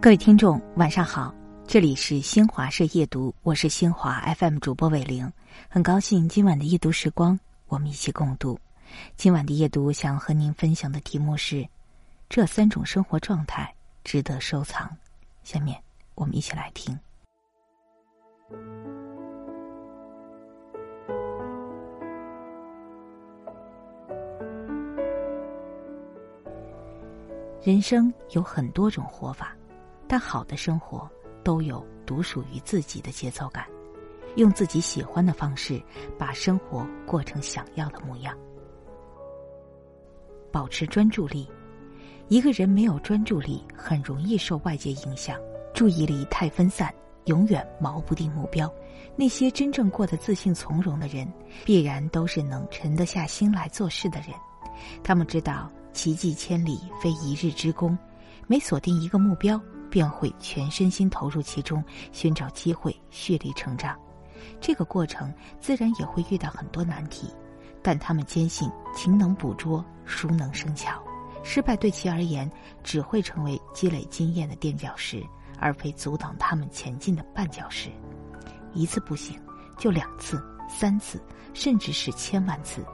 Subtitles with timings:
[0.00, 1.34] 各位听众，晚上好，
[1.66, 5.30] 这里是新华社夜读，我是新华 FM 主播伟玲，
[5.68, 8.58] 很高兴今晚的夜读时光，我们一起共度。
[9.16, 11.68] 今晚的夜读想和您分享的题目是：
[12.30, 13.70] 这三种生活状态
[14.02, 14.90] 值得收藏。
[15.42, 15.78] 下面
[16.14, 16.98] 我们一起来听。
[27.66, 29.56] 人生有很多种活法，
[30.06, 31.10] 但好的生活
[31.42, 33.66] 都有独属于自己的节奏感，
[34.36, 35.82] 用自己喜欢的方式
[36.16, 38.38] 把生活过成想要的模样。
[40.52, 41.50] 保持专注力，
[42.28, 45.36] 一个人没有专注力，很容易受外界影响，
[45.74, 48.72] 注意力太分散，永远锚不定目标。
[49.16, 51.28] 那些真正过得自信从容的人，
[51.64, 54.28] 必然都是能沉得下心来做事的人。
[55.02, 55.68] 他们知道。
[55.96, 57.96] 奇迹千里，非一日之功。
[58.46, 59.58] 每锁定一个目标，
[59.90, 63.98] 便会全身心投入其中，寻找机会，蓄力成长。
[64.60, 67.32] 这个过程自然也会遇到很多难题，
[67.82, 71.02] 但他们坚信勤能捕捉，熟能生巧。
[71.42, 72.50] 失败对其而言，
[72.84, 75.24] 只会成为积累经验的垫脚石，
[75.58, 77.88] 而非阻挡他们前进的绊脚石。
[78.74, 79.40] 一次不行，
[79.78, 81.18] 就两次、三次，
[81.54, 82.84] 甚至是千万次。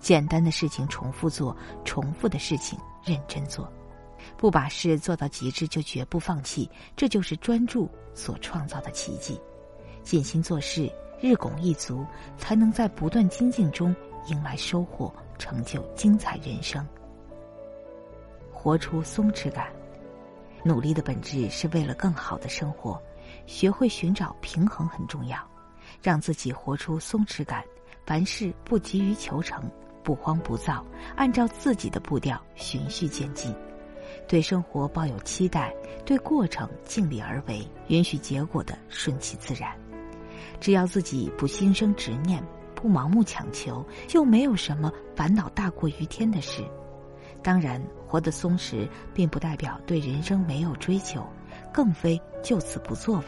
[0.00, 3.70] 简单的事情重复做，重复的事情认真做，
[4.36, 9.38] 不把事做到极致就绝不放弃，这就是专注所创造的奇迹。
[10.02, 12.04] 尽心做事，日拱一卒，
[12.38, 13.94] 才能在不断精进中
[14.26, 16.86] 迎来收获，成就精彩人生。
[18.50, 19.68] 活出松弛感，
[20.64, 23.00] 努力的本质是为了更好的生活，
[23.46, 25.38] 学会寻找平衡很重要，
[26.02, 27.62] 让自己活出松弛感，
[28.06, 29.70] 凡事不急于求成。
[30.10, 33.54] 不慌不躁，按照自己的步调循序渐进，
[34.26, 35.72] 对生活抱有期待，
[36.04, 39.70] 对过程尽力而为，允许结果的顺其自然。
[40.58, 46.64] 只要自己不心生执念，不盲目强求，就没有什么烦恼大过于天的事。
[47.40, 51.24] 当然，活得松弛，并不代表对人生没有追求，
[51.72, 53.26] 更非就此不作为。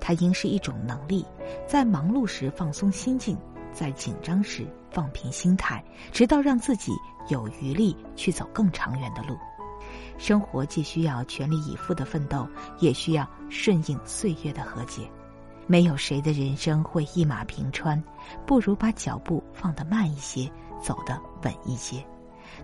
[0.00, 1.24] 它应是一种能力，
[1.64, 3.38] 在忙碌时放松心境。
[3.72, 6.92] 在紧张时放平心态，直到让自己
[7.28, 9.36] 有余力去走更长远的路。
[10.16, 12.46] 生活既需要全力以赴的奋斗，
[12.80, 15.08] 也需要顺应岁月的和解。
[15.66, 18.02] 没有谁的人生会一马平川，
[18.46, 20.50] 不如把脚步放得慢一些，
[20.82, 22.04] 走得稳一些，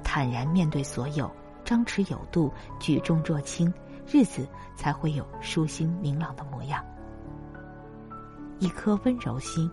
[0.02, 1.30] 坦然面对所有，
[1.64, 3.72] 张弛有度，举重若轻，
[4.10, 6.82] 日子才会有舒心明朗的模样。
[8.58, 9.70] 一颗温柔心。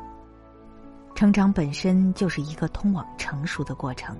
[1.21, 4.17] 成长本身就是一个通往成熟的过程，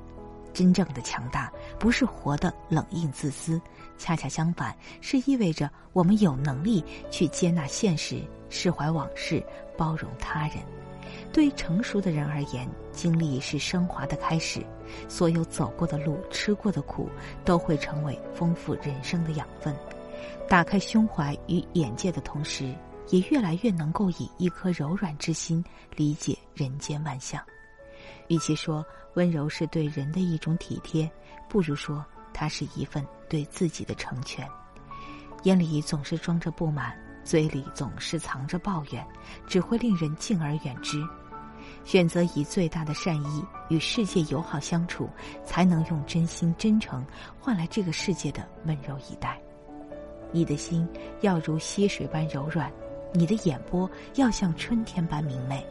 [0.54, 3.60] 真正的强大不是活得冷硬自私，
[3.98, 9.44] 恰恰相反，是意味着我们有能力去接纳现实，释怀往事，
[9.76, 10.58] 包容他人。
[11.34, 14.64] 对于成熟的人而言，经历是升华的开始，
[15.10, 17.10] 所有走过的路、吃过的苦，
[17.44, 19.76] 都会成为丰富人生的养分。
[20.48, 22.72] 打开胸怀与眼界的同时。
[23.10, 25.64] 也越来越能够以一颗柔软之心
[25.96, 27.42] 理解人间万象。
[28.28, 28.86] 与其说
[29.16, 31.10] 温柔是对人的一种体贴，
[31.50, 34.48] 不如说它是一份对自己的成全。
[35.44, 39.06] 眼里总是装着不满，嘴里总是藏着抱怨，
[39.48, 41.04] 只会令人敬而远之。
[41.84, 45.10] 选择以最大的善意与世界友好相处，
[45.46, 47.06] 才能用真心真诚
[47.40, 49.40] 换来这个世界的温柔以待。
[50.32, 50.88] 你的心
[51.22, 52.72] 要如溪水般柔软。
[53.14, 55.66] 你的眼波要像春天般明媚，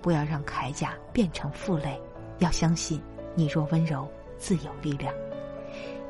[0.00, 2.00] 不要让铠甲变成负累。
[2.38, 3.02] 要相信，
[3.34, 5.12] 你若温柔，自有力量。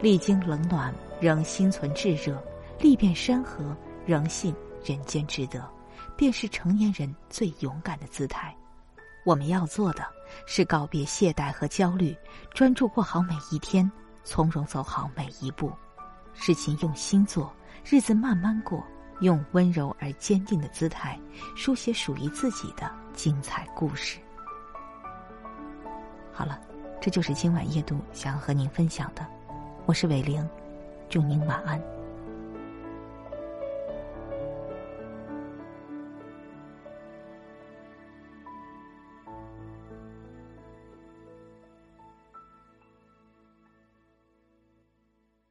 [0.01, 2.35] 历经冷暖，仍心存炙热；
[2.79, 3.77] 历遍山河，
[4.07, 4.55] 仍信
[4.85, 5.69] 人间值得。
[6.17, 8.55] 便是成年人最勇敢的姿态。
[9.25, 10.05] 我们要做的，
[10.47, 12.17] 是告别懈怠和焦虑，
[12.53, 13.91] 专注过好每一天，
[14.23, 15.73] 从容走好每一步。
[16.34, 17.53] 事情用心做，
[17.84, 18.84] 日子慢慢过。
[19.21, 21.19] 用温柔而坚定的姿态，
[21.57, 24.19] 书写属于自己的精彩故事。
[26.33, 26.59] 好了，
[27.01, 29.27] 这就是今晚夜读想要和您分享的。
[29.87, 30.49] 我是伟玲，
[31.09, 32.00] 祝您晚安。